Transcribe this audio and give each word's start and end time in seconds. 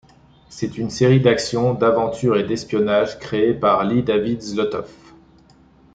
C'est 0.49 0.79
une 0.79 0.89
série 0.89 1.21
d'action, 1.21 1.75
d'aventure 1.75 2.35
et 2.35 2.43
d'espionnage, 2.43 3.19
créée 3.19 3.53
par 3.53 3.83
Lee 3.85 4.01
David 4.01 4.41
Zlotoff. 4.41 5.13